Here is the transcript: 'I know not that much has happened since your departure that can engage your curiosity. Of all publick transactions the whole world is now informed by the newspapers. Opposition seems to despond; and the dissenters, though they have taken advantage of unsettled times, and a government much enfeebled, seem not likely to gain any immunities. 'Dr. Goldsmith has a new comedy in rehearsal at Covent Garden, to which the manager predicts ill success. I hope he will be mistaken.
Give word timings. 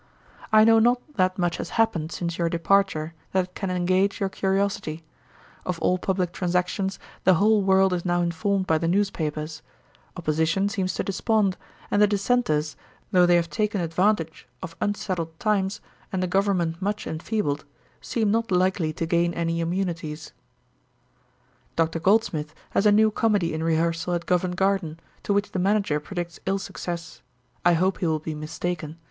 'I 0.51 0.63
know 0.63 0.79
not 0.79 0.99
that 1.17 1.37
much 1.37 1.57
has 1.57 1.69
happened 1.77 2.11
since 2.11 2.39
your 2.39 2.49
departure 2.49 3.13
that 3.33 3.53
can 3.53 3.69
engage 3.69 4.19
your 4.19 4.29
curiosity. 4.29 5.03
Of 5.63 5.77
all 5.77 5.99
publick 5.99 6.31
transactions 6.33 6.97
the 7.23 7.35
whole 7.35 7.61
world 7.61 7.93
is 7.93 8.03
now 8.03 8.23
informed 8.23 8.65
by 8.65 8.79
the 8.79 8.87
newspapers. 8.87 9.61
Opposition 10.17 10.69
seems 10.69 10.95
to 10.95 11.03
despond; 11.03 11.55
and 11.91 12.01
the 12.01 12.07
dissenters, 12.07 12.75
though 13.11 13.27
they 13.27 13.35
have 13.35 13.51
taken 13.51 13.79
advantage 13.79 14.47
of 14.63 14.75
unsettled 14.81 15.39
times, 15.39 15.81
and 16.11 16.23
a 16.23 16.27
government 16.27 16.81
much 16.81 17.05
enfeebled, 17.05 17.63
seem 18.01 18.31
not 18.31 18.49
likely 18.49 18.91
to 18.93 19.05
gain 19.05 19.35
any 19.35 19.59
immunities. 19.59 20.33
'Dr. 21.75 21.99
Goldsmith 21.99 22.55
has 22.71 22.87
a 22.87 22.91
new 22.91 23.11
comedy 23.11 23.53
in 23.53 23.61
rehearsal 23.63 24.15
at 24.15 24.25
Covent 24.25 24.55
Garden, 24.55 24.99
to 25.21 25.31
which 25.31 25.51
the 25.51 25.59
manager 25.59 25.99
predicts 25.99 26.39
ill 26.47 26.57
success. 26.57 27.21
I 27.63 27.73
hope 27.73 27.99
he 27.99 28.07
will 28.07 28.17
be 28.17 28.33
mistaken. 28.33 28.97